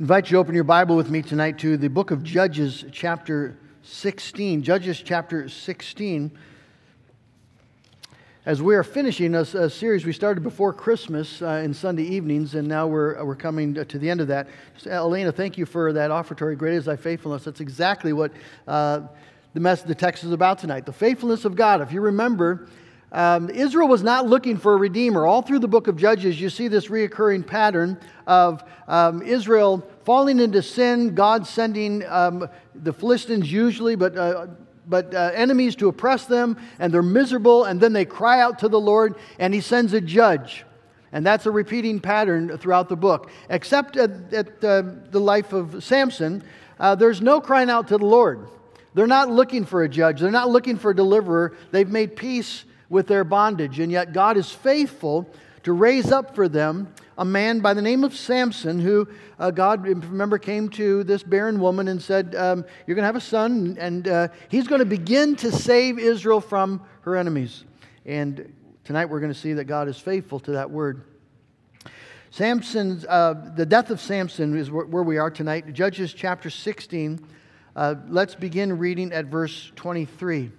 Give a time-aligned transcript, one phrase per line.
[0.00, 3.58] invite you to open your Bible with me tonight to the book of Judges, chapter
[3.82, 4.62] 16.
[4.62, 6.30] Judges, chapter 16.
[8.46, 12.54] As we are finishing a, a series we started before Christmas uh, in Sunday evenings,
[12.54, 14.48] and now we're, we're coming to the end of that.
[14.72, 16.56] Just, Elena, thank you for that offertory.
[16.56, 17.44] Great is thy faithfulness.
[17.44, 18.32] That's exactly what
[18.66, 19.02] uh,
[19.52, 20.86] the, mess, the text is about tonight.
[20.86, 21.82] The faithfulness of God.
[21.82, 22.68] If you remember,
[23.12, 25.26] um, Israel was not looking for a redeemer.
[25.26, 30.38] All through the book of Judges, you see this reoccurring pattern of um, Israel falling
[30.38, 34.46] into sin, God sending um, the Philistines usually, but, uh,
[34.86, 38.68] but uh, enemies to oppress them, and they're miserable, and then they cry out to
[38.68, 40.64] the Lord, and He sends a judge.
[41.12, 43.30] And that's a repeating pattern throughout the book.
[43.48, 46.44] Except at, at uh, the life of Samson,
[46.78, 48.46] uh, there's no crying out to the Lord.
[48.94, 51.56] They're not looking for a judge, they're not looking for a deliverer.
[51.72, 53.78] They've made peace with their bondage.
[53.80, 55.26] And yet, God is faithful
[55.62, 59.06] to raise up for them a man by the name of Samson, who
[59.38, 63.16] uh, God, remember, came to this barren woman and said, um, You're going to have
[63.16, 67.64] a son, and uh, he's going to begin to save Israel from her enemies.
[68.06, 68.52] And
[68.84, 71.04] tonight we're going to see that God is faithful to that word.
[72.30, 75.72] Samson's, uh, the death of Samson is where, where, we are tonight.
[75.74, 77.20] Judges chapter 16.
[77.76, 80.52] Uh, let's begin reading at verse 23.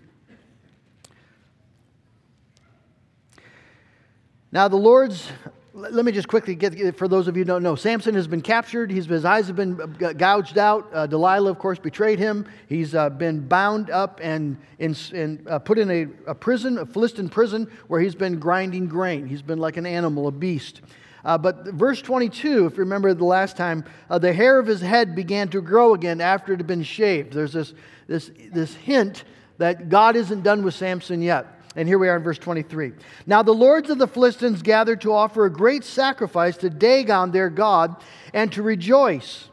[4.54, 5.32] Now, the Lord's,
[5.74, 8.42] let me just quickly get, for those of you who don't know, Samson has been
[8.42, 8.92] captured.
[8.92, 9.76] He's, his eyes have been
[10.18, 10.90] gouged out.
[10.94, 12.46] Uh, Delilah, of course, betrayed him.
[12.68, 16.86] He's uh, been bound up and in, in, uh, put in a, a, prison, a
[16.86, 19.26] Philistine prison, where he's been grinding grain.
[19.26, 20.82] He's been like an animal, a beast.
[21.24, 24.82] Uh, but verse 22, if you remember the last time, uh, the hair of his
[24.82, 27.32] head began to grow again after it had been shaved.
[27.32, 27.74] There's this,
[28.08, 29.24] this, this hint
[29.60, 31.61] that God isn't done with Samson yet.
[31.76, 32.92] And here we are in verse 23.
[33.26, 37.50] Now the lords of the Philistines gathered to offer a great sacrifice to Dagon their
[37.50, 37.96] God
[38.34, 39.48] and to rejoice.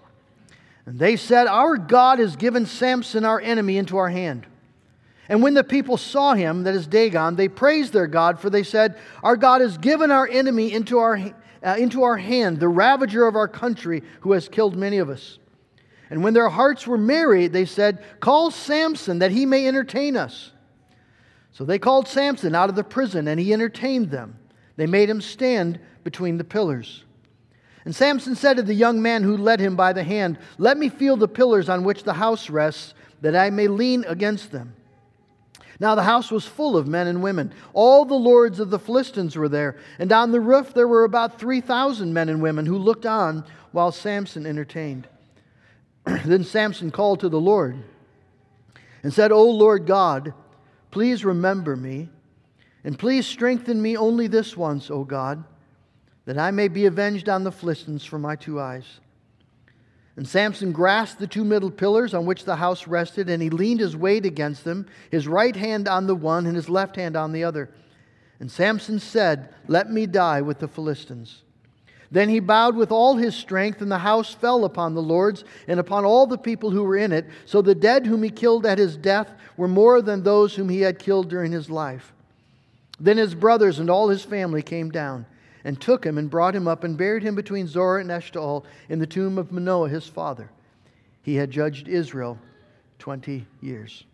[0.85, 4.47] And they said, Our God has given Samson our enemy into our hand.
[5.29, 8.63] And when the people saw him, that is Dagon, they praised their God, for they
[8.63, 11.21] said, Our God has given our enemy into our,
[11.63, 15.39] uh, into our hand, the ravager of our country, who has killed many of us.
[16.11, 20.53] And when their hearts were merry, they said, Call Samson that he may entertain us.
[21.53, 24.39] So they called Samson out of the prison, and he entertained them.
[24.77, 27.05] They made him stand between the pillars.
[27.85, 30.89] And Samson said to the young man who led him by the hand, Let me
[30.89, 34.75] feel the pillars on which the house rests, that I may lean against them.
[35.81, 37.53] Now the house was full of men and women.
[37.73, 41.39] All the lords of the Philistines were there, and on the roof there were about
[41.39, 45.09] 3,000 men and women who looked on while Samson entertained.
[46.05, 47.83] then Samson called to the Lord
[49.03, 50.35] and said, O Lord God,
[50.99, 52.09] Please remember me,
[52.83, 55.45] and please strengthen me only this once, O God,
[56.25, 58.99] that I may be avenged on the Philistines for my two eyes.
[60.17, 63.79] And Samson grasped the two middle pillars on which the house rested, and he leaned
[63.79, 67.31] his weight against them, his right hand on the one and his left hand on
[67.31, 67.71] the other.
[68.41, 71.45] And Samson said, Let me die with the Philistines.
[72.11, 75.79] Then he bowed with all his strength, and the house fell upon the lords and
[75.79, 77.27] upon all the people who were in it.
[77.45, 80.81] So the dead whom he killed at his death were more than those whom he
[80.81, 82.15] had killed during his life.
[82.99, 85.27] Then his brothers and all his family came down
[85.65, 88.99] and took him and brought him up and buried him between Zorah and Eshtaol in
[88.99, 90.51] the tomb of Manoah his father.
[91.23, 92.39] He had judged Israel
[92.99, 94.05] 20 years.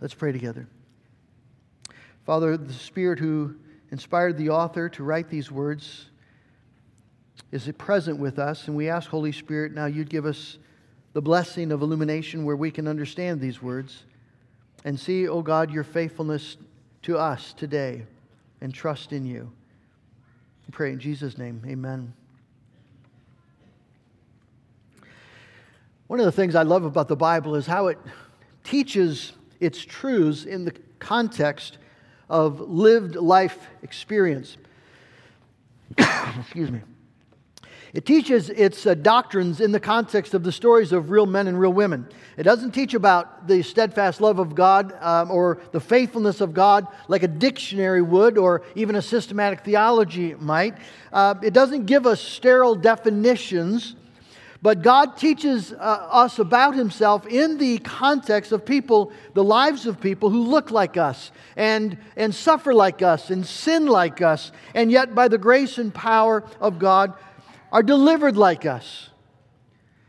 [0.00, 0.68] Let's pray together.
[2.26, 3.56] Father, the Spirit who
[3.92, 6.06] inspired the author to write these words
[7.52, 10.58] is it present with us, and we ask, Holy Spirit, now you'd give us
[11.12, 14.04] the blessing of illumination where we can understand these words
[14.84, 16.56] and see, O oh God, your faithfulness
[17.02, 18.06] to us today
[18.62, 19.52] and trust in you.
[20.66, 22.14] We pray in Jesus' name, amen.
[26.06, 27.98] One of the things I love about the Bible is how it
[28.64, 31.76] teaches its truths in the context
[32.32, 34.56] of lived life experience.
[35.98, 36.80] Excuse me.
[37.92, 41.60] It teaches its uh, doctrines in the context of the stories of real men and
[41.60, 42.08] real women.
[42.38, 46.86] It doesn't teach about the steadfast love of God um, or the faithfulness of God
[47.06, 50.78] like a dictionary would or even a systematic theology might.
[51.12, 53.94] Uh, it doesn't give us sterile definitions
[54.62, 60.00] but God teaches uh, us about Himself in the context of people, the lives of
[60.00, 64.90] people who look like us and, and suffer like us and sin like us, and
[64.92, 67.12] yet by the grace and power of God
[67.72, 69.10] are delivered like us.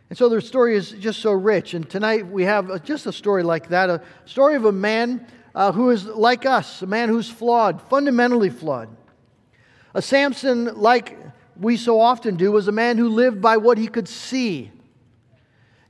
[0.10, 1.74] And so their story is just so rich.
[1.74, 5.72] And tonight we have just a story like that a story of a man uh,
[5.72, 8.96] who is like us, a man who's flawed, fundamentally flawed.
[9.96, 11.18] A Samson like
[11.60, 14.72] we so often do, was a man who lived by what he could see.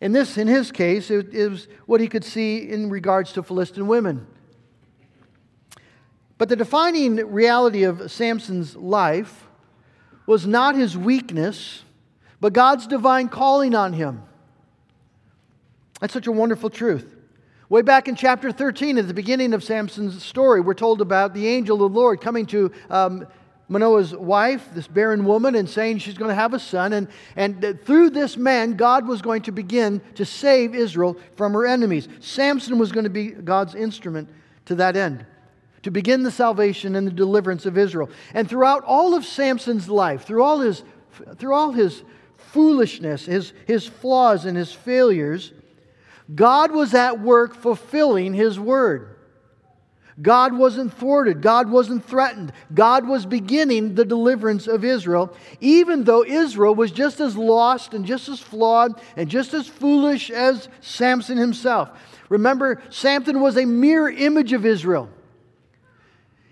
[0.02, 3.44] In this, in his case, it, it was what he could see in regards to
[3.44, 4.28] Philistine women.
[6.38, 9.48] But the defining reality of Samson's life
[10.26, 11.84] was not his weakness,
[12.42, 14.24] but God's divine calling on him.
[16.02, 17.16] That's such a wonderful truth.
[17.70, 21.48] Way back in chapter 13, at the beginning of Samson's story, we're told about the
[21.48, 23.26] angel of the Lord coming to um,
[23.70, 26.94] Manoah's wife, this barren woman, and saying she's going to have a son.
[26.94, 31.66] And, and through this man, God was going to begin to save Israel from her
[31.66, 32.08] enemies.
[32.20, 34.30] Samson was going to be God's instrument
[34.66, 35.26] to that end,
[35.84, 38.10] to begin the salvation and the deliverance of Israel.
[38.34, 40.84] And throughout all of Samson's life, through all his,
[41.38, 42.04] through all his
[42.38, 45.54] foolishness, his, his flaws, and his failures,
[46.36, 49.13] God was at work fulfilling his word.
[50.22, 51.42] God wasn't thwarted.
[51.42, 52.54] God wasn't threatened.
[52.74, 58.06] God was beginning the deliverance of Israel, even though Israel was just as lost and
[58.06, 61.90] just as flawed and just as foolish as Samson himself.
[62.30, 65.10] Remember, Samson was a mirror image of Israel.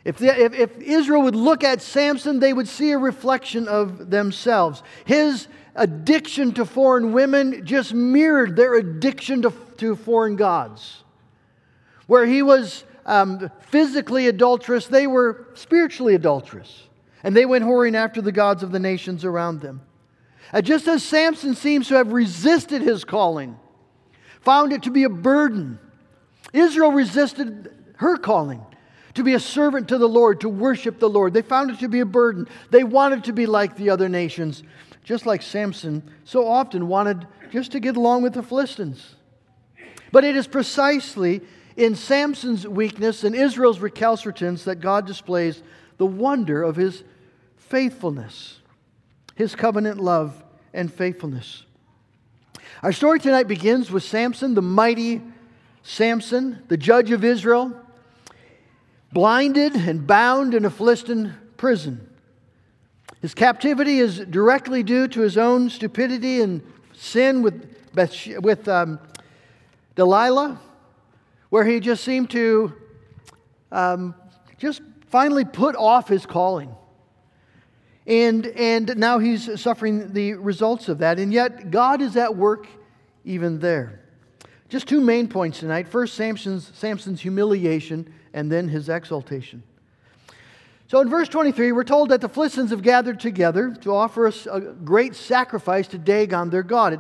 [0.04, 4.10] If, the, if, if Israel would look at Samson, they would see a reflection of
[4.10, 4.82] themselves.
[5.06, 11.04] His addiction to foreign women just mirrored their addiction to, to foreign gods.
[12.08, 16.84] Where he was um, physically adulterous, they were spiritually adulterous.
[17.24, 19.82] And they went whoring after the gods of the nations around them.
[20.54, 23.58] And just as Samson seems to have resisted his calling,
[24.42, 25.80] found it to be a burden,
[26.52, 28.66] Israel resisted her calling
[29.14, 31.34] to be a servant to the Lord, to worship the Lord.
[31.34, 32.48] They found it to be a burden.
[32.70, 34.64] They wanted to be like the other nations,
[35.04, 39.16] just like Samson so often wanted just to get along with the Philistines.
[40.12, 41.42] But it is precisely
[41.76, 45.62] in Samson's weakness and Israel's recalcitrance that God displays
[45.98, 47.04] the wonder of his
[47.58, 48.60] faithfulness,
[49.36, 51.64] his covenant love and faithfulness.
[52.84, 55.22] Our story tonight begins with Samson, the mighty
[55.84, 57.74] Samson, the judge of Israel,
[59.12, 62.08] blinded and bound in a Philistine prison.
[63.22, 66.62] His captivity is directly due to his own stupidity and
[66.94, 67.76] sin with,
[68.42, 69.00] with um,
[69.96, 70.60] Delilah
[71.52, 72.74] where he just seemed to
[73.74, 74.16] um,
[74.58, 76.74] just finally put off his calling.
[78.08, 81.20] And, and now he's suffering the results of that.
[81.20, 82.68] And yet, God is at work
[83.26, 84.00] even there.
[84.70, 85.90] Just two main points tonight.
[85.90, 89.62] First, Samson's, Samson's humiliation, and then his exaltation.
[90.88, 94.62] So in verse 23, we're told that the Philistines have gathered together to offer a
[94.62, 96.94] great sacrifice to Dagon, their God.
[96.94, 97.00] It,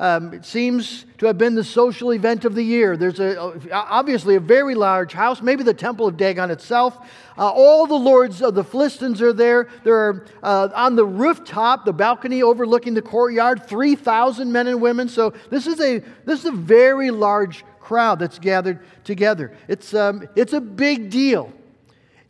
[0.00, 2.96] um, it seems to have been the social event of the year.
[2.96, 3.38] There's a,
[3.70, 6.96] obviously a very large house, maybe the temple of Dagon itself.
[7.36, 9.68] Uh, all the lords of the Philistines are there.
[9.84, 15.06] They're uh, on the rooftop, the balcony overlooking the courtyard, 3,000 men and women.
[15.06, 19.54] So this is a, this is a very large crowd that's gathered together.
[19.68, 21.52] It's, um, it's a big deal.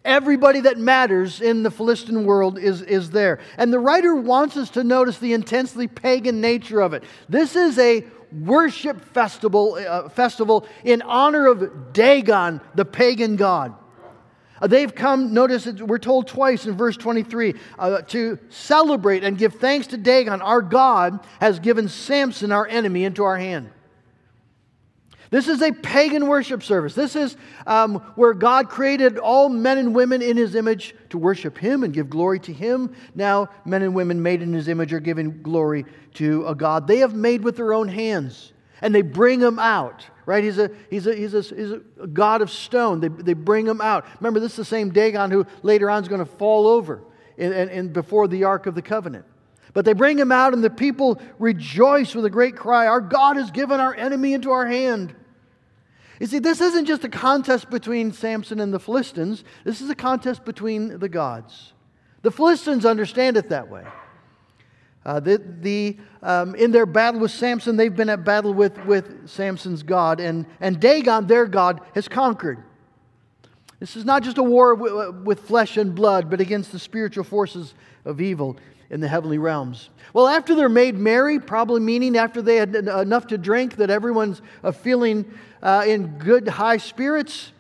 [0.05, 3.39] Everybody that matters in the Philistine world is, is there.
[3.59, 7.05] And the writer wants us to notice the intensely pagan nature of it.
[7.29, 13.75] This is a worship festival, uh, festival in honor of Dagon, the pagan god.
[14.61, 19.37] Uh, they've come, notice it, we're told twice in verse 23, uh, to celebrate and
[19.37, 20.41] give thanks to Dagon.
[20.41, 23.71] Our God has given Samson, our enemy, into our hand.
[25.31, 26.95] This is a pagan worship service.
[26.95, 31.57] This is um, where God created all men and women in his image to worship
[31.57, 32.95] him and give glory to him.
[33.15, 36.99] Now, men and women made in his image are giving glory to a God they
[36.99, 38.53] have made with their own hands.
[38.83, 40.43] And they bring him out, right?
[40.43, 42.99] He's a, he's a, he's a, he's a God of stone.
[42.99, 44.07] They, they bring him out.
[44.19, 47.05] Remember, this is the same Dagon who later on is going to fall over
[47.37, 49.27] in, in, before the Ark of the Covenant.
[49.75, 53.37] But they bring him out, and the people rejoice with a great cry Our God
[53.37, 55.15] has given our enemy into our hand.
[56.21, 59.95] You see, this isn't just a contest between Samson and the Philistines, this is a
[59.95, 61.73] contest between the gods.
[62.23, 63.85] The Philistines understand it that way.
[65.03, 69.27] Uh, the, the, um, in their battle with Samson, they've been at battle with, with
[69.27, 72.63] Samson's God, and, and Dagon, their God, has conquered.
[73.79, 77.73] This is not just a war with flesh and blood, but against the spiritual forces
[78.05, 78.59] of evil
[78.91, 79.89] in the heavenly realms.
[80.13, 84.43] Well, after they're made merry, probably meaning after they had enough to drink that everyone's
[84.65, 85.33] uh, feeling
[85.63, 87.53] uh, in good high spirits,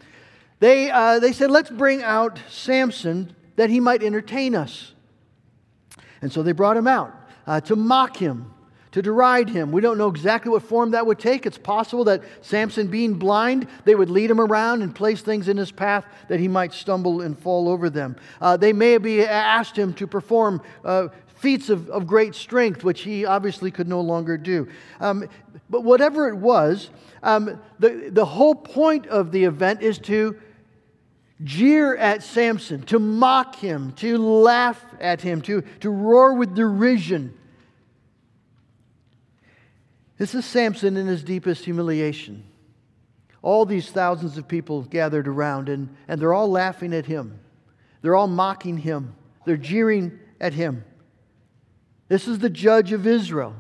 [0.58, 4.92] they, uh, they said, Let's bring out Samson that he might entertain us.
[6.20, 7.14] And so they brought him out
[7.46, 8.52] uh, to mock him,
[8.92, 9.70] to deride him.
[9.70, 11.46] We don't know exactly what form that would take.
[11.46, 15.56] It's possible that Samson, being blind, they would lead him around and place things in
[15.56, 18.16] his path that he might stumble and fall over them.
[18.40, 23.02] Uh, they may have asked him to perform uh, feats of, of great strength, which
[23.02, 24.68] he obviously could no longer do.
[25.00, 25.28] Um,
[25.70, 26.90] but whatever it was,
[27.22, 30.36] um, the, the whole point of the event is to
[31.42, 37.34] jeer at Samson, to mock him, to laugh at him, to, to roar with derision.
[40.20, 42.44] This is Samson in his deepest humiliation.
[43.40, 47.40] All these thousands of people gathered around, and, and they're all laughing at him.
[48.02, 49.14] They're all mocking him.
[49.46, 50.84] They're jeering at him.
[52.08, 53.56] This is the judge of Israel.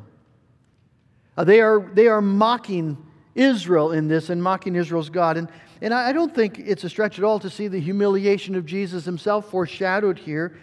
[1.34, 2.98] Uh, they, are, they are mocking
[3.34, 5.38] Israel in this and mocking Israel's God.
[5.38, 5.48] And,
[5.80, 9.06] and I don't think it's a stretch at all to see the humiliation of Jesus
[9.06, 10.58] himself foreshadowed here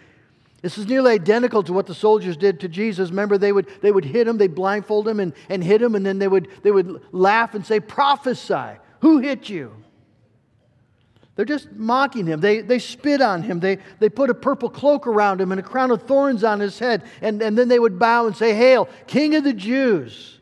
[0.60, 3.10] this is nearly identical to what the soldiers did to Jesus.
[3.10, 6.04] Remember, they would, they would hit him, they'd blindfold him and, and hit him, and
[6.04, 8.78] then they would, they would laugh and say, Prophesy.
[9.00, 9.72] Who hit you?
[11.36, 12.40] They're just mocking him.
[12.40, 13.60] They, they spit on him.
[13.60, 16.80] They, they put a purple cloak around him and a crown of thorns on his
[16.80, 17.04] head.
[17.22, 20.40] And, and then they would bow and say, Hail, King of the Jews.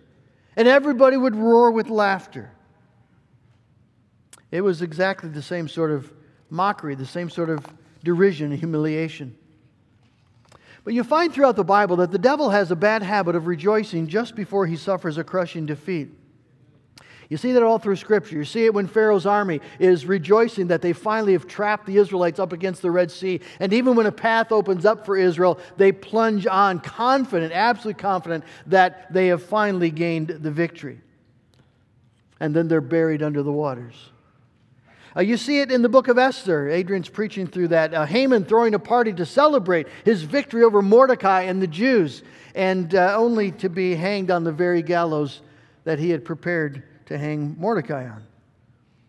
[0.56, 2.50] And everybody would roar with laughter.
[4.50, 6.10] It was exactly the same sort of
[6.48, 7.66] mockery, the same sort of
[8.02, 9.36] derision and humiliation.
[10.86, 14.06] But you find throughout the Bible that the devil has a bad habit of rejoicing
[14.06, 16.10] just before he suffers a crushing defeat.
[17.28, 18.36] You see that all through Scripture.
[18.36, 22.38] You see it when Pharaoh's army is rejoicing that they finally have trapped the Israelites
[22.38, 23.40] up against the Red Sea.
[23.58, 28.44] And even when a path opens up for Israel, they plunge on, confident, absolutely confident
[28.66, 31.00] that they have finally gained the victory.
[32.38, 34.10] And then they're buried under the waters.
[35.16, 36.68] Uh, you see it in the book of Esther.
[36.68, 37.94] Adrian's preaching through that.
[37.94, 42.22] Uh, Haman throwing a party to celebrate his victory over Mordecai and the Jews,
[42.54, 45.40] and uh, only to be hanged on the very gallows
[45.84, 48.24] that he had prepared to hang Mordecai on.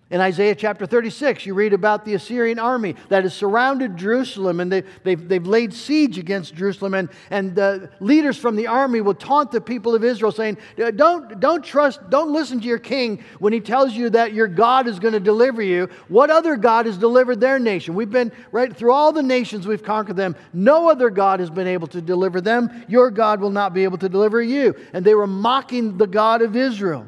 [0.10, 4.72] In Isaiah chapter 36, you read about the Assyrian army that has surrounded Jerusalem and
[4.72, 6.94] they, they've, they've laid siege against Jerusalem.
[6.94, 10.92] And, and the leaders from the army will taunt the people of Israel, saying, uh,
[10.92, 14.88] don't, don't trust, don't listen to your king when he tells you that your God
[14.88, 15.90] is going to deliver you.
[16.08, 17.94] What other God has delivered their nation?
[17.94, 20.38] We've been right through all the nations, we've conquered them.
[20.54, 22.86] No other God has been able to deliver them.
[22.88, 24.74] Your God will not be able to deliver you.
[24.94, 27.06] And they were mocking the God of Israel.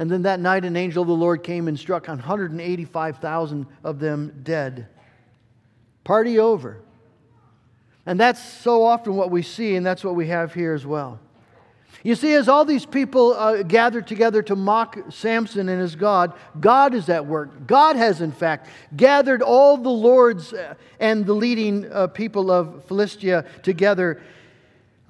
[0.00, 4.40] And then that night, an angel of the Lord came and struck 185,000 of them
[4.42, 4.86] dead.
[6.04, 6.80] Party over.
[8.06, 11.20] And that's so often what we see, and that's what we have here as well.
[12.02, 16.32] You see, as all these people uh, gathered together to mock Samson and his God,
[16.58, 17.66] God is at work.
[17.66, 22.86] God has, in fact, gathered all the lords uh, and the leading uh, people of
[22.86, 24.22] Philistia together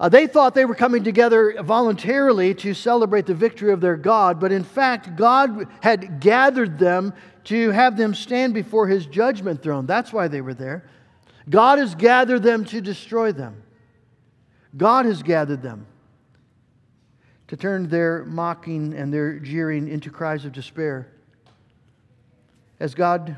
[0.01, 4.39] uh, they thought they were coming together voluntarily to celebrate the victory of their God,
[4.39, 9.85] but in fact, God had gathered them to have them stand before his judgment throne.
[9.85, 10.89] That's why they were there.
[11.47, 13.61] God has gathered them to destroy them.
[14.75, 15.85] God has gathered them
[17.49, 21.11] to turn their mocking and their jeering into cries of despair.
[22.79, 23.37] As God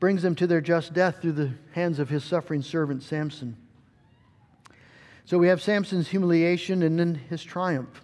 [0.00, 3.56] brings them to their just death through the hands of his suffering servant Samson.
[5.26, 8.00] So we have Samson's humiliation and then his triumph.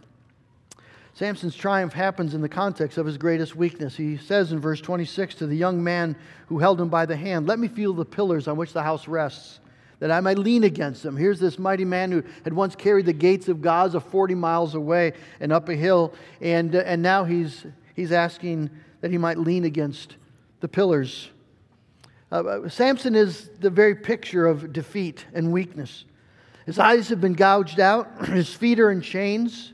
[1.15, 3.97] Samson's triumph happens in the context of his greatest weakness.
[3.97, 7.47] He says in verse 26 to the young man who held him by the hand,
[7.47, 9.61] Let me feel the pillars on which the house rests,
[10.01, 11.17] that I might lean against them.
[11.17, 15.13] Here's this mighty man who had once carried the gates of Gaza 40 miles away
[15.39, 17.65] and up a hill, and, uh, and now he's,
[17.95, 18.69] he's asking
[19.01, 20.17] that he might lean against
[20.59, 21.31] the pillars.
[22.33, 26.05] Uh, uh Samson is the very picture of defeat and weakness.
[26.67, 29.73] His eyes have been gouged out, his feet are in chains.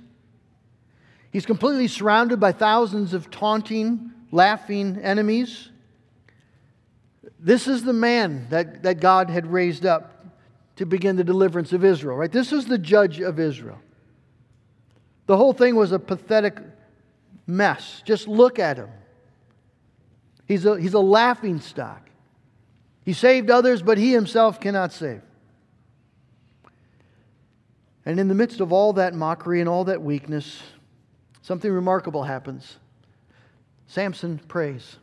[1.31, 5.69] He's completely surrounded by thousands of taunting, laughing enemies.
[7.39, 10.25] This is the man that, that God had raised up
[10.77, 12.33] to begin the deliverance of Israel, right?
[12.33, 13.79] This is the judge of Israel.
[15.27, 16.59] The whole thing was a pathetic
[17.47, 18.03] mess.
[18.05, 18.89] Just look at him.
[20.47, 22.09] He's a, he's a laughing stock.
[23.05, 25.21] He saved others, but he himself cannot save.
[28.09, 30.63] And in the midst of all that mockery and all that weakness,
[31.43, 32.79] something remarkable happens.
[33.87, 34.97] Samson prays.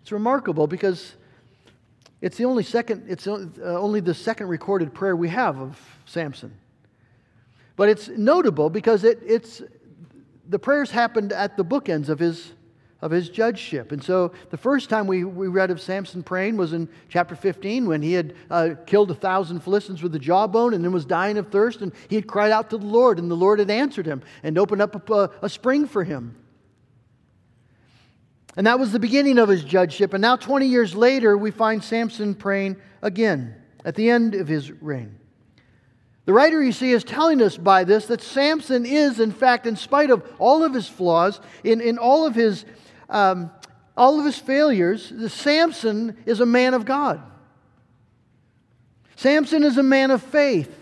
[0.00, 1.12] It's remarkable because
[2.22, 6.56] it's the only second it's uh, only the second recorded prayer we have of Samson.
[7.76, 9.60] But it's notable because it, it's
[10.48, 12.54] the prayers happened at the bookends of his
[13.02, 13.92] of his judgeship.
[13.92, 17.86] And so the first time we, we read of Samson praying was in chapter 15
[17.86, 21.38] when he had uh, killed a thousand Philistines with the jawbone and then was dying
[21.38, 21.80] of thirst.
[21.80, 24.58] And he had cried out to the Lord, and the Lord had answered him and
[24.58, 26.36] opened up a, a spring for him.
[28.56, 30.12] And that was the beginning of his judgeship.
[30.12, 33.54] And now, 20 years later, we find Samson praying again
[33.84, 35.18] at the end of his reign.
[36.26, 39.76] The writer, you see, is telling us by this that Samson is, in fact, in
[39.76, 42.64] spite of all of his flaws, in, in all of his
[43.10, 43.50] um,
[43.96, 47.20] all of his failures, Samson is a man of God.
[49.16, 50.74] Samson is a man of faith.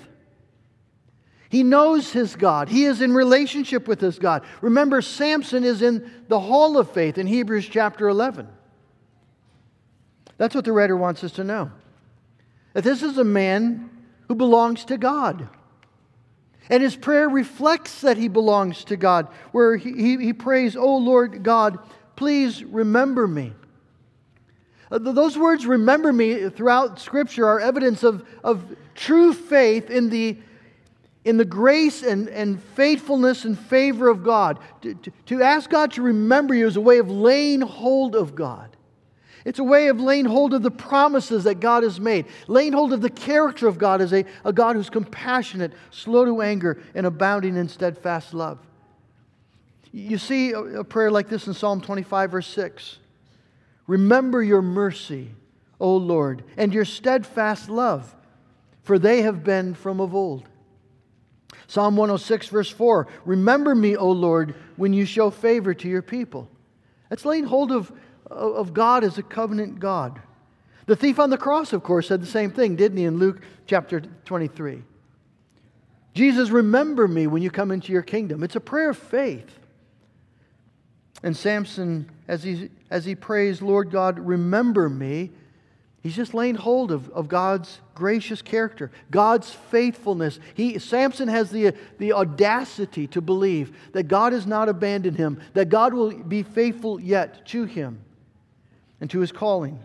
[1.51, 2.69] He knows his God.
[2.69, 4.45] He is in relationship with his God.
[4.61, 8.47] Remember, Samson is in the hall of faith in Hebrews chapter 11.
[10.37, 11.73] That's what the writer wants us to know.
[12.75, 13.91] That this is a man
[14.29, 15.49] who belongs to God.
[16.71, 20.99] And his prayer reflects that he belongs to God, where he, he, he prays, Oh
[20.99, 21.79] Lord God,
[22.19, 23.53] please remember me.
[24.91, 30.37] Uh, those words, remember me, throughout Scripture are evidence of, of true faith in the,
[31.25, 34.59] in the grace and, and faithfulness and favor of God.
[34.83, 38.35] To, to, to ask God to remember you is a way of laying hold of
[38.35, 38.77] God.
[39.45, 42.93] It's a way of laying hold of the promises that God has made, laying hold
[42.93, 47.07] of the character of God as a, a God who's compassionate, slow to anger, and
[47.07, 48.59] abounding in steadfast love.
[49.93, 52.99] You see a prayer like this in Psalm 25, verse 6.
[53.87, 55.31] Remember your mercy,
[55.81, 58.15] O Lord, and your steadfast love,
[58.83, 60.45] for they have been from of old.
[61.67, 66.49] Psalm 106, verse 4 Remember me, O Lord, when you show favor to your people.
[67.09, 67.93] That's laying hold of,
[68.27, 70.21] of God as a covenant God.
[70.87, 73.43] The thief on the cross, of course, said the same thing, didn't he, in Luke
[73.67, 74.83] chapter 23?
[76.15, 78.43] Jesus, remember me when you come into your kingdom.
[78.43, 79.59] It's a prayer of faith.
[81.23, 85.31] And Samson, as he, as he prays, Lord God, remember me,
[86.01, 90.39] he's just laying hold of, of God's gracious character, God's faithfulness.
[90.55, 95.69] He, Samson has the, the audacity to believe that God has not abandoned him, that
[95.69, 98.01] God will be faithful yet to him
[99.01, 99.81] and to his calling.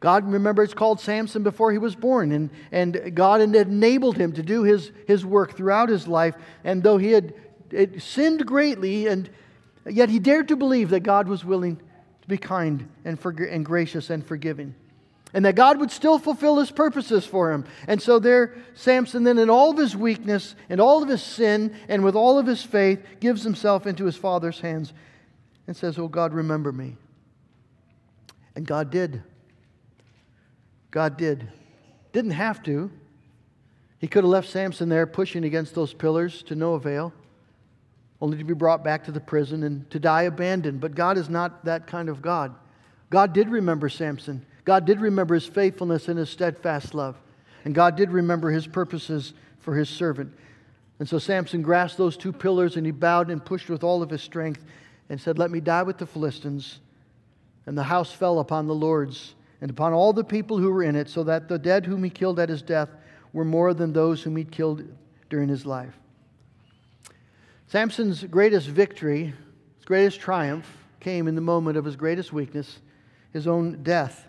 [0.00, 4.32] God, remember, it's called Samson before he was born, and, and God had enabled him
[4.32, 6.36] to do his, his work throughout his life.
[6.62, 7.34] And though he had
[7.98, 9.28] sinned greatly and
[9.88, 14.10] Yet he dared to believe that God was willing to be kind and, and gracious
[14.10, 14.74] and forgiving.
[15.34, 17.64] And that God would still fulfill his purposes for him.
[17.86, 21.76] And so there, Samson, then in all of his weakness and all of his sin
[21.88, 24.94] and with all of his faith, gives himself into his father's hands
[25.66, 26.96] and says, Oh God, remember me.
[28.56, 29.22] And God did.
[30.90, 31.52] God did.
[32.12, 32.90] Didn't have to.
[33.98, 37.12] He could have left Samson there pushing against those pillars to no avail
[38.20, 40.80] only to be brought back to the prison and to die abandoned.
[40.80, 42.54] But God is not that kind of God.
[43.10, 44.44] God did remember Samson.
[44.64, 47.16] God did remember his faithfulness and his steadfast love.
[47.64, 50.32] And God did remember his purposes for his servant.
[50.98, 54.10] And so Samson grasped those two pillars and he bowed and pushed with all of
[54.10, 54.64] his strength
[55.08, 56.80] and said, Let me die with the Philistines.
[57.66, 60.96] And the house fell upon the lords and upon all the people who were in
[60.96, 62.88] it, so that the dead whom he killed at his death
[63.32, 64.84] were more than those whom he killed
[65.28, 65.98] during his life.
[67.68, 69.34] Samson's greatest victory,
[69.76, 70.66] his greatest triumph,
[71.00, 72.78] came in the moment of his greatest weakness,
[73.34, 74.26] his own death.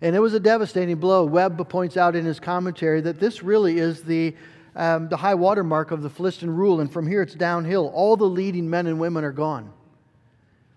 [0.00, 1.24] And it was a devastating blow.
[1.24, 4.36] Webb points out in his commentary that this really is the,
[4.76, 7.88] um, the high water mark of the Philistine rule, and from here it's downhill.
[7.92, 9.72] All the leading men and women are gone.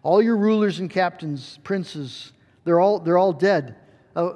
[0.02, 2.32] All your rulers and captains, princes,
[2.64, 3.76] they're all, they're all dead.
[4.16, 4.32] Uh,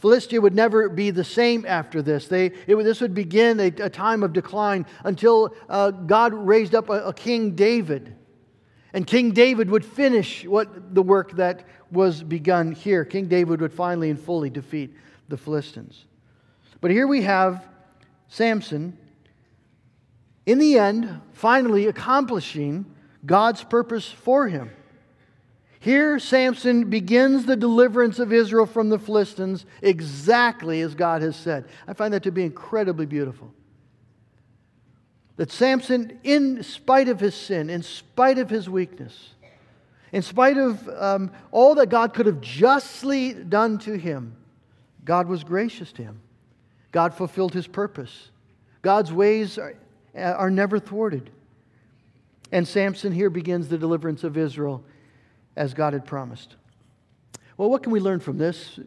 [0.00, 2.26] Philistia would never be the same after this.
[2.26, 6.88] They, it, this would begin a, a, time of decline until uh, God raised up
[6.88, 8.16] a, a, King David.
[8.94, 13.04] And King David would finish what the work that was begun here.
[13.04, 14.94] King David would finally and fully defeat
[15.28, 16.06] the Philistines.
[16.80, 17.68] But here we have
[18.28, 18.96] Samson,
[20.46, 22.86] in the end, finally accomplishing
[23.26, 24.70] God's purpose for him.
[25.80, 31.64] Here, Samson begins the deliverance of Israel from the Philistines exactly as God has said.
[31.88, 33.50] I find that to be incredibly beautiful.
[35.36, 39.30] That Samson, in spite of his sin, in spite of his weakness,
[40.12, 44.36] in spite of um, all that God could have justly done to him,
[45.06, 46.20] God was gracious to him.
[46.92, 48.30] God fulfilled his purpose.
[48.82, 49.74] God's ways are,
[50.14, 51.30] are never thwarted.
[52.52, 54.84] And Samson here begins the deliverance of Israel
[55.60, 56.56] as God had promised.
[57.58, 58.80] Well, what can we learn from this?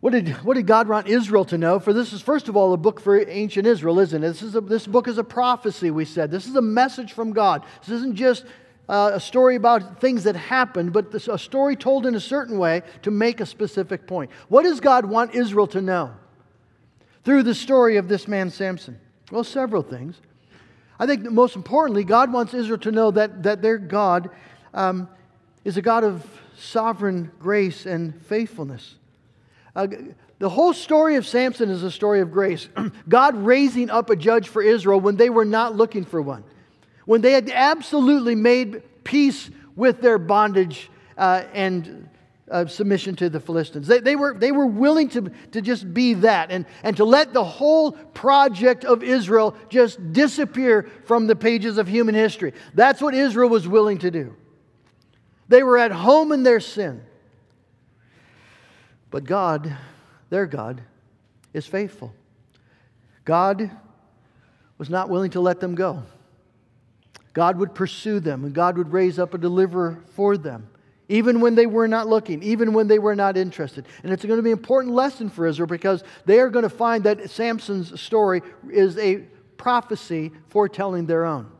[0.00, 1.78] What did, what did God want Israel to know?
[1.78, 4.26] For this is, first of all, a book for ancient Israel, isn't it?
[4.26, 6.30] This, is a, this book is a prophecy, we said.
[6.30, 7.66] This is a message from God.
[7.80, 8.46] This isn't just
[8.88, 12.58] uh, a story about things that happened, but this, a story told in a certain
[12.58, 14.30] way to make a specific point.
[14.48, 16.14] What does God want Israel to know
[17.24, 18.98] through the story of this man Samson?
[19.30, 20.18] Well, several things.
[20.98, 24.30] I think most importantly, God wants Israel to know that, that their God
[24.74, 25.08] um,
[25.64, 26.24] is a God of
[26.56, 28.96] sovereign grace and faithfulness.
[29.74, 29.86] Uh,
[30.38, 32.68] the whole story of Samson is a story of grace.
[33.08, 36.44] God raising up a judge for Israel when they were not looking for one,
[37.06, 42.08] when they had absolutely made peace with their bondage uh, and
[42.50, 43.86] uh, submission to the Philistines.
[43.86, 47.32] They, they, were, they were willing to, to just be that and, and to let
[47.32, 52.52] the whole project of Israel just disappear from the pages of human history.
[52.74, 54.34] That's what Israel was willing to do.
[55.48, 57.02] They were at home in their sin.
[59.10, 59.74] But God,
[60.28, 60.82] their God,
[61.54, 62.12] is faithful.
[63.24, 63.70] God
[64.76, 66.02] was not willing to let them go.
[67.32, 70.68] God would pursue them, and God would raise up a deliverer for them,
[71.08, 73.86] even when they were not looking, even when they were not interested.
[74.02, 76.70] And it's going to be an important lesson for Israel because they are going to
[76.70, 79.18] find that Samson's story is a
[79.56, 81.50] prophecy foretelling their own.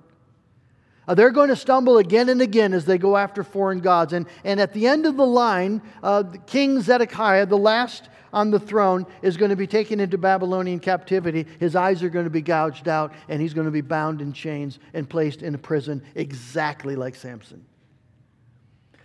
[1.08, 4.12] Uh, they're going to stumble again and again as they go after foreign gods.
[4.12, 8.60] And, and at the end of the line, uh, King Zedekiah, the last on the
[8.60, 11.46] throne, is going to be taken into Babylonian captivity.
[11.58, 14.34] His eyes are going to be gouged out, and he's going to be bound in
[14.34, 17.64] chains and placed in a prison exactly like Samson.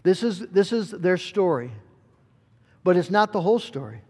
[0.03, 1.71] This is, this is their story,
[2.83, 4.01] but it's not the whole story.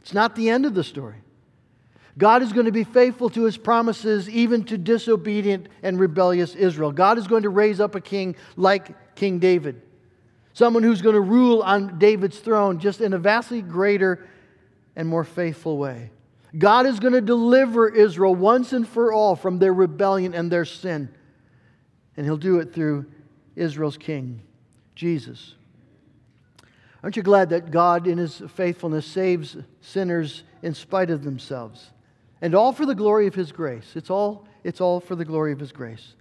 [0.00, 1.22] It's not the end of the story.
[2.18, 6.90] God is going to be faithful to his promises even to disobedient and rebellious Israel.
[6.90, 9.80] God is going to raise up a king like King David,
[10.52, 14.26] someone who's going to rule on David's throne just in a vastly greater
[14.96, 16.10] and more faithful way.
[16.56, 20.64] God is going to deliver Israel once and for all from their rebellion and their
[20.64, 21.08] sin.
[22.16, 23.06] And he'll do it through
[23.54, 24.42] Israel's king,
[24.96, 25.54] Jesus.
[27.00, 31.90] Aren't you glad that God, in his faithfulness, saves sinners in spite of themselves?
[32.40, 33.96] And all for the glory of his grace.
[33.96, 36.14] It's all, it's all for the glory of his grace.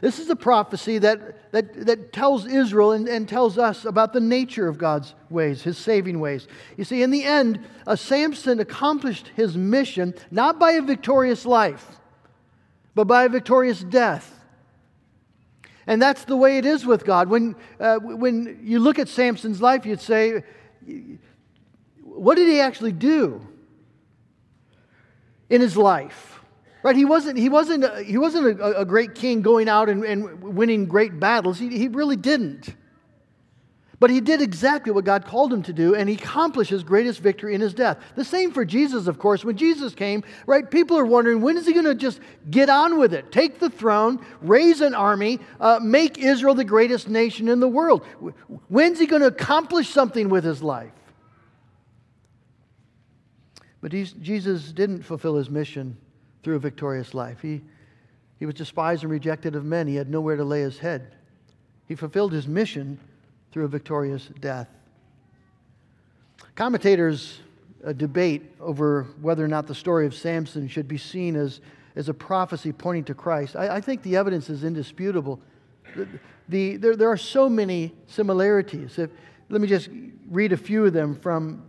[0.00, 4.20] This is a prophecy that, that, that tells Israel and, and tells us about the
[4.20, 6.46] nature of God's ways, his saving ways.
[6.76, 11.98] You see, in the end, uh, Samson accomplished his mission not by a victorious life,
[12.94, 14.38] but by a victorious death.
[15.86, 17.28] And that's the way it is with God.
[17.28, 20.44] When, uh, when you look at Samson's life, you'd say,
[22.02, 23.46] what did he actually do?
[25.52, 26.40] In his life.
[26.82, 26.96] Right?
[26.96, 30.86] He wasn't, he wasn't, he wasn't a, a great king going out and, and winning
[30.86, 31.58] great battles.
[31.58, 32.74] He, he really didn't.
[34.00, 37.20] But he did exactly what God called him to do, and he accomplished his greatest
[37.20, 37.98] victory in his death.
[38.16, 39.44] The same for Jesus, of course.
[39.44, 42.18] When Jesus came, right, people are wondering when is he going to just
[42.50, 43.30] get on with it?
[43.30, 48.04] Take the throne, raise an army, uh, make Israel the greatest nation in the world.
[48.66, 50.90] When's he going to accomplish something with his life?
[53.82, 55.96] But Jesus didn't fulfill his mission
[56.42, 57.40] through a victorious life.
[57.42, 57.60] He,
[58.38, 59.88] he was despised and rejected of men.
[59.88, 61.16] He had nowhere to lay his head.
[61.88, 62.98] He fulfilled his mission
[63.50, 64.68] through a victorious death.
[66.54, 67.40] Commentators
[67.84, 71.60] uh, debate over whether or not the story of Samson should be seen as,
[71.96, 73.56] as a prophecy pointing to Christ.
[73.56, 75.40] I, I think the evidence is indisputable.
[75.96, 76.08] The,
[76.48, 78.98] the, there, there are so many similarities.
[78.98, 79.10] If,
[79.48, 79.88] let me just
[80.30, 81.64] read a few of them from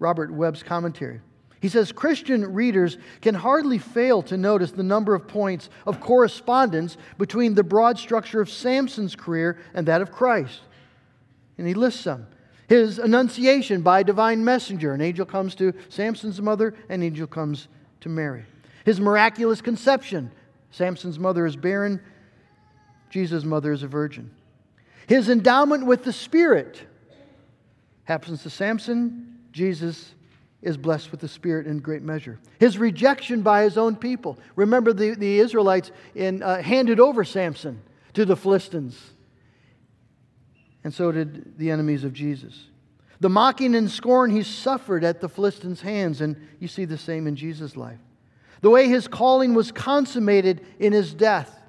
[0.00, 1.20] Robert Webb's commentary.
[1.64, 6.98] He says Christian readers can hardly fail to notice the number of points of correspondence
[7.16, 10.60] between the broad structure of Samson's career and that of Christ.
[11.56, 12.26] And he lists some.
[12.68, 14.92] His annunciation by a divine messenger.
[14.92, 17.68] An angel comes to Samson's mother, an angel comes
[18.02, 18.44] to Mary.
[18.84, 20.32] His miraculous conception.
[20.70, 21.98] Samson's mother is barren,
[23.08, 24.30] Jesus' mother is a virgin.
[25.06, 26.82] His endowment with the Spirit
[28.04, 30.14] happens to Samson, Jesus
[30.64, 32.40] is blessed with the Spirit in great measure.
[32.58, 34.38] His rejection by his own people.
[34.56, 37.82] Remember, the, the Israelites in, uh, handed over Samson
[38.14, 38.98] to the Philistines.
[40.82, 42.68] And so did the enemies of Jesus.
[43.20, 47.26] The mocking and scorn he suffered at the Philistines' hands, and you see the same
[47.26, 48.00] in Jesus' life.
[48.62, 51.60] The way his calling was consummated in his death.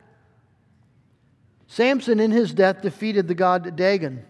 [1.67, 4.25] Samson, in his death, defeated the god Dagon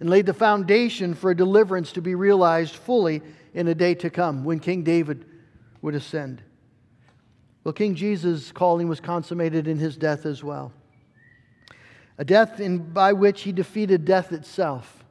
[0.00, 3.20] and laid the foundation for a deliverance to be realized fully
[3.54, 5.24] in a day to come when King David
[5.82, 6.42] would ascend.
[7.64, 10.72] Well, King Jesus' calling was consummated in his death as well.
[12.16, 15.04] A death in, by which he defeated death itself.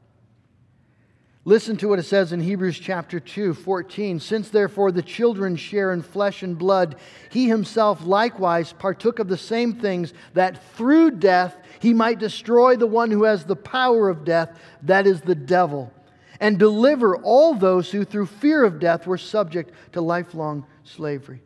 [1.46, 4.20] Listen to what it says in Hebrews chapter 2, 14.
[4.20, 6.98] Since therefore the children share in flesh and blood,
[7.30, 12.86] he himself likewise partook of the same things, that through death he might destroy the
[12.86, 15.94] one who has the power of death, that is the devil,
[16.40, 21.42] and deliver all those who through fear of death were subject to lifelong slavery.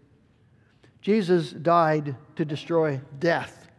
[1.02, 3.70] Jesus died to destroy death.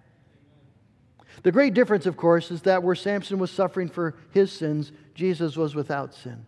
[1.43, 5.57] The great difference, of course, is that where Samson was suffering for his sins, Jesus
[5.57, 6.47] was without sin.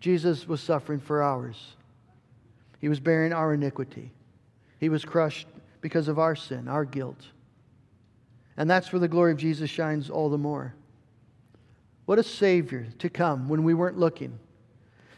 [0.00, 1.74] Jesus was suffering for ours.
[2.80, 4.12] He was bearing our iniquity.
[4.78, 5.48] He was crushed
[5.80, 7.26] because of our sin, our guilt.
[8.56, 10.74] And that's where the glory of Jesus shines all the more.
[12.08, 14.38] What a Savior to come when we weren't looking,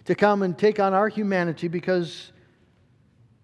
[0.06, 2.32] to come and take on our humanity because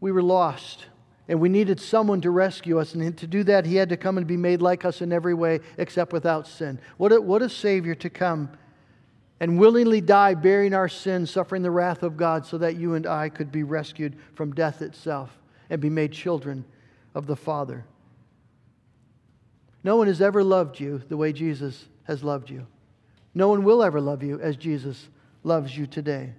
[0.00, 0.86] we were lost
[1.28, 2.94] and we needed someone to rescue us.
[2.94, 5.32] And to do that, he had to come and be made like us in every
[5.32, 6.80] way except without sin.
[6.96, 8.50] What a, what a Savior to come
[9.38, 13.06] and willingly die, bearing our sins, suffering the wrath of God, so that you and
[13.06, 15.38] I could be rescued from death itself
[15.70, 16.64] and be made children
[17.14, 17.84] of the Father.
[19.84, 22.66] No one has ever loved you the way Jesus has loved you.
[23.36, 25.10] No one will ever love you as Jesus
[25.44, 26.32] loves you today.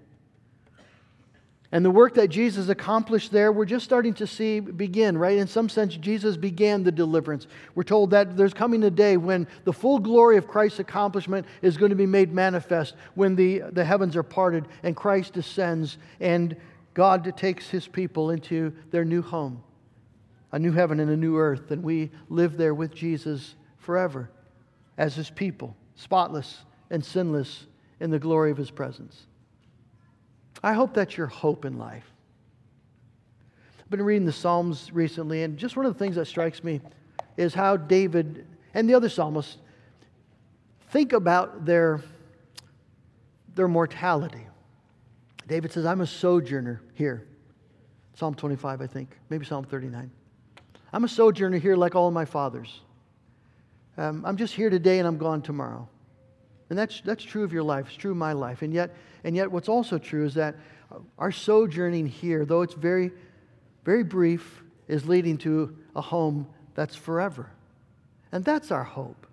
[1.72, 5.38] And the work that Jesus accomplished there, we're just starting to see begin, right?
[5.38, 7.46] In some sense, Jesus began the deliverance.
[7.76, 11.78] We're told that there's coming a day when the full glory of Christ's accomplishment is
[11.78, 16.56] going to be made manifest, when the, the heavens are parted and Christ descends and
[16.96, 19.62] God takes his people into their new home,
[20.52, 24.32] a new heaven and a new earth, and we live there with Jesus forever
[24.98, 27.66] as his people, spotless and sinless
[28.00, 29.26] in the glory of his presence.
[30.64, 32.06] I hope that's your hope in life.
[33.80, 36.82] I've been reading the Psalms recently, and just one of the things that strikes me
[37.38, 39.58] is how David and the other psalmists
[40.90, 42.02] think about their,
[43.56, 44.46] their mortality.
[45.48, 47.26] David says, I'm a sojourner here.
[48.16, 50.12] Psalm 25, I think, maybe Psalm 39.
[50.92, 52.82] I'm a sojourner here like all my fathers.
[53.98, 55.88] Um, I'm just here today and I'm gone tomorrow.
[56.70, 57.88] And that's, that's true of your life.
[57.88, 58.62] It's true of my life.
[58.62, 60.56] And yet, and yet, what's also true is that
[61.18, 63.12] our sojourning here, though it's very,
[63.86, 67.50] very brief, is leading to a home that's forever.
[68.32, 69.28] And that's our hope.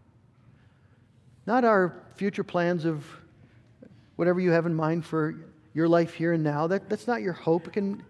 [1.46, 3.04] Not our future plans of
[4.16, 5.34] whatever you have in mind for
[5.74, 6.66] your life here and now.
[6.66, 7.66] That, that's not your hope.
[7.66, 8.02] It can,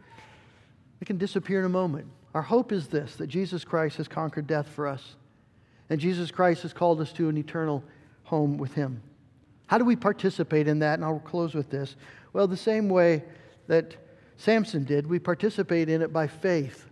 [1.00, 2.06] it can disappear in a moment.
[2.34, 5.16] Our hope is this that Jesus Christ has conquered death for us.
[5.90, 7.82] And Jesus Christ has called us to an eternal
[8.24, 9.02] home with Him.
[9.66, 10.94] How do we participate in that?
[10.94, 11.96] And I'll close with this.
[12.32, 13.24] Well, the same way
[13.66, 13.96] that
[14.36, 16.86] Samson did, we participate in it by faith.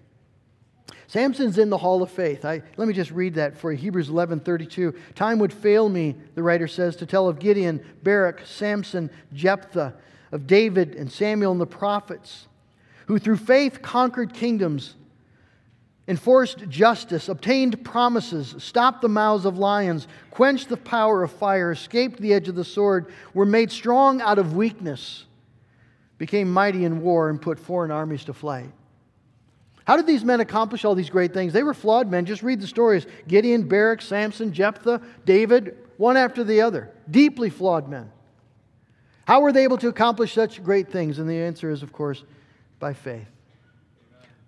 [1.07, 2.45] Samson's in the hall of faith.
[2.45, 3.77] I, let me just read that for you.
[3.77, 4.95] Hebrews 11 32.
[5.15, 9.95] Time would fail me, the writer says, to tell of Gideon, Barak, Samson, Jephthah,
[10.31, 12.49] of David and Samuel and the prophets,
[13.07, 14.95] who through faith conquered kingdoms
[16.09, 22.21] enforced justice, obtained promises, stopped the mouths of lions, quenched the power of fire, escaped
[22.21, 25.27] the edge of the sword, were made strong out of weakness,
[26.19, 28.71] became mighty in war, and put foreign armies to flight.
[29.85, 31.53] How did these men accomplish all these great things?
[31.53, 32.25] They were flawed men.
[32.25, 36.91] Just read the stories Gideon, Barak, Samson, Jephthah, David, one after the other.
[37.11, 38.11] Deeply flawed men.
[39.25, 41.19] How were they able to accomplish such great things?
[41.19, 42.23] And the answer is, of course,
[42.79, 43.32] by faith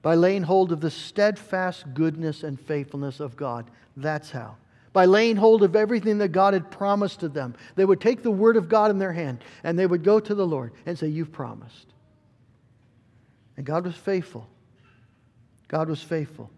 [0.04, 3.70] by laying hold of the steadfast goodness and faithfulness of God.
[3.96, 4.56] That's how.
[4.92, 7.54] By laying hold of everything that God had promised to them.
[7.74, 10.34] They would take the word of God in their hand and they would go to
[10.34, 11.86] the Lord and say, You've promised.
[13.56, 14.46] And God was faithful.
[15.68, 16.50] God was faithful.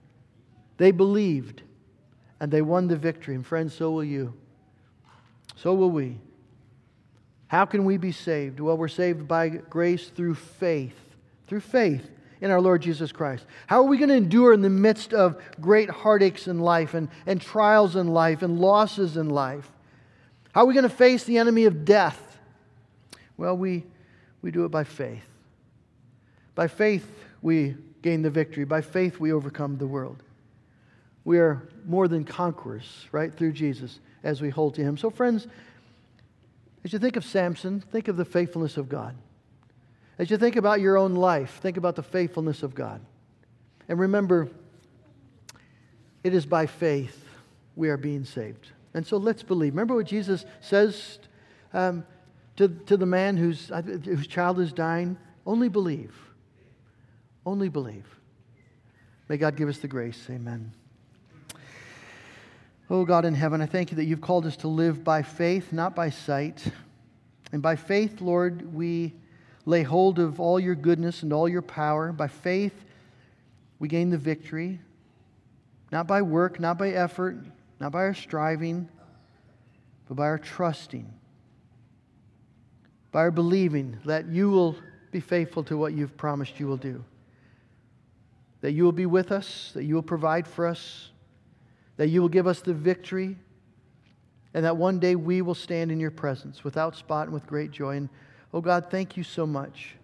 [0.76, 1.62] They believed
[2.40, 3.36] and they won the victory.
[3.36, 4.34] And friends, so will you.
[5.54, 6.18] So will we.
[7.46, 8.58] How can we be saved?
[8.58, 10.98] Well, we're saved by grace through faith.
[11.46, 13.44] Through faith in our Lord Jesus Christ?
[13.66, 17.08] How are we going to endure in the midst of great heartaches in life and,
[17.26, 19.70] and trials in life and losses in life?
[20.52, 22.38] How are we going to face the enemy of death?
[23.36, 23.84] Well, we,
[24.42, 25.26] we do it by faith.
[26.54, 27.06] By faith,
[27.42, 28.64] we gain the victory.
[28.64, 30.22] By faith, we overcome the world.
[31.24, 34.96] We are more than conquerors, right, through Jesus as we hold to Him.
[34.96, 35.46] So, friends,
[36.84, 39.16] as you think of Samson, think of the faithfulness of God.
[40.18, 43.00] As you think about your own life, think about the faithfulness of God.
[43.88, 44.48] And remember,
[46.24, 47.24] it is by faith
[47.76, 48.68] we are being saved.
[48.94, 49.74] And so let's believe.
[49.74, 51.18] Remember what Jesus says
[51.74, 52.04] um,
[52.56, 53.70] to, to the man whose,
[54.04, 55.18] whose child is dying?
[55.44, 56.14] Only believe.
[57.44, 58.06] Only believe.
[59.28, 60.26] May God give us the grace.
[60.30, 60.72] Amen.
[62.88, 65.72] Oh God in heaven, I thank you that you've called us to live by faith,
[65.72, 66.64] not by sight.
[67.52, 69.14] And by faith, Lord, we
[69.66, 72.12] lay hold of all your goodness and all your power.
[72.12, 72.84] By faith,
[73.78, 74.80] we gain the victory,
[75.92, 77.36] not by work, not by effort,
[77.78, 78.88] not by our striving,
[80.08, 81.12] but by our trusting,
[83.12, 84.76] by our believing that you will
[85.10, 87.04] be faithful to what you've promised you will do.
[88.60, 91.10] That you will be with us, that you will provide for us,
[91.96, 93.36] that you will give us the victory,
[94.54, 97.70] and that one day we will stand in your presence without spot and with great
[97.70, 97.96] joy.
[97.96, 98.08] And
[98.56, 99.96] oh God, thank you so much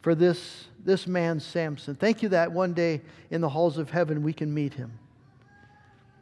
[0.00, 1.94] for this, this man, Samson.
[1.94, 4.90] Thank you that one day in the halls of heaven we can meet him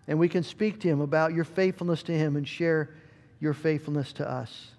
[0.06, 2.90] and we can speak to him about your faithfulness to him and share
[3.40, 4.72] your faithfulness to us.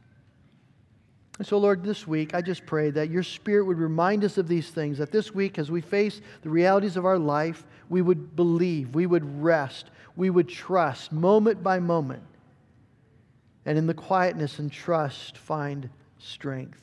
[1.39, 4.47] And so, Lord, this week, I just pray that your Spirit would remind us of
[4.47, 8.35] these things, that this week, as we face the realities of our life, we would
[8.35, 12.21] believe, we would rest, we would trust moment by moment,
[13.65, 15.89] and in the quietness and trust, find
[16.23, 16.81] strength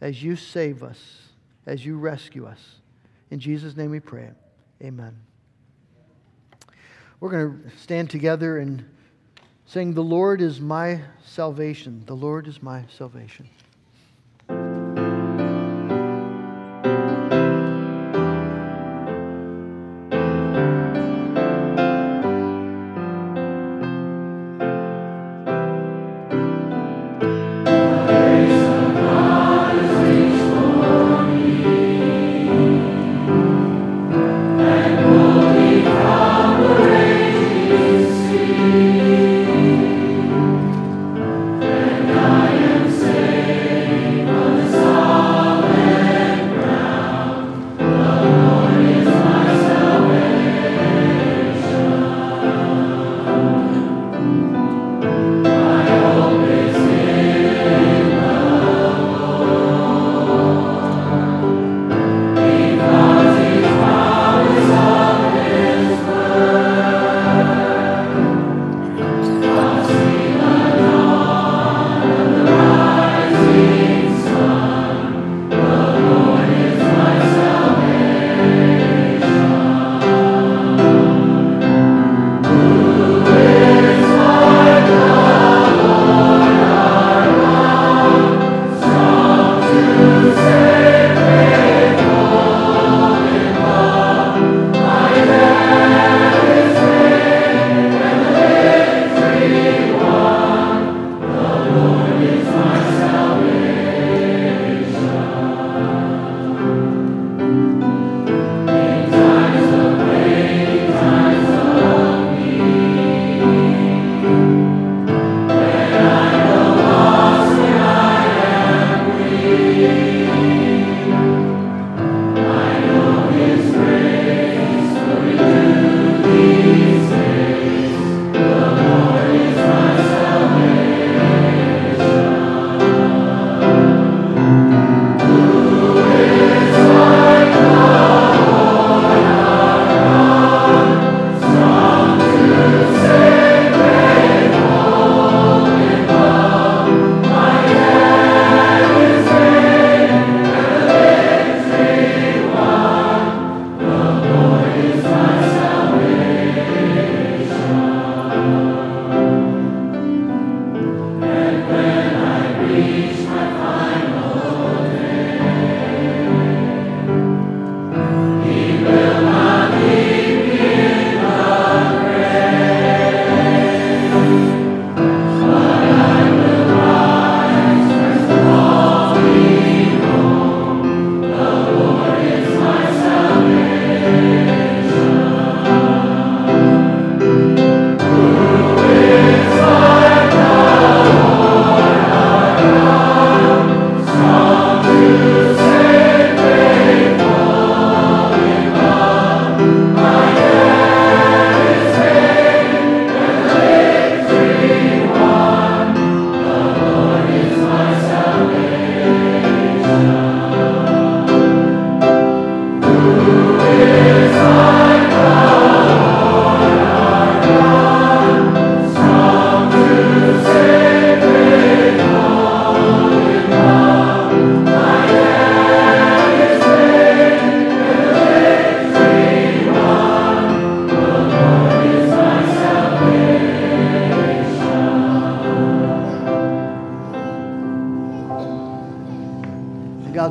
[0.00, 0.98] as you save us,
[1.66, 2.60] as you rescue us.
[3.30, 4.30] In Jesus' name we pray.
[4.82, 5.16] Amen.
[7.20, 8.84] We're going to stand together and
[9.64, 12.02] sing, The Lord is my salvation.
[12.06, 13.48] The Lord is my salvation.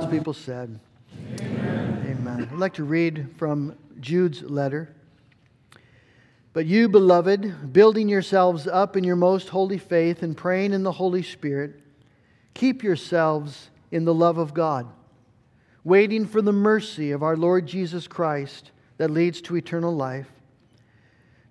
[0.05, 0.79] God's people said,
[1.41, 2.17] Amen.
[2.21, 2.49] Amen.
[2.51, 4.93] I'd like to read from Jude's letter.
[6.53, 10.91] But you, beloved, building yourselves up in your most holy faith and praying in the
[10.91, 11.81] Holy Spirit,
[12.53, 14.87] keep yourselves in the love of God,
[15.83, 20.29] waiting for the mercy of our Lord Jesus Christ that leads to eternal life.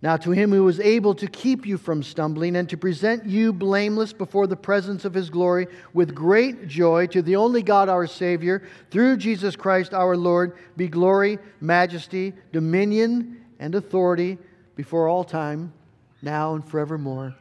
[0.05, 3.55] Now, to him who is able to keep you from stumbling and to present you
[3.55, 8.07] blameless before the presence of his glory with great joy, to the only God our
[8.07, 14.37] Savior, through Jesus Christ our Lord, be glory, majesty, dominion, and authority
[14.77, 15.73] before all time,
[16.21, 17.35] now and forevermore.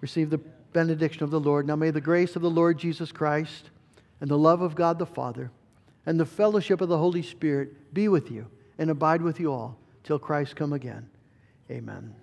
[0.00, 0.40] Receive the
[0.72, 1.66] benediction of the Lord.
[1.66, 3.68] Now may the grace of the Lord Jesus Christ
[4.22, 5.50] and the love of God the Father
[6.06, 8.46] and the fellowship of the Holy Spirit be with you
[8.78, 11.10] and abide with you all till Christ come again.
[11.72, 12.21] Amen.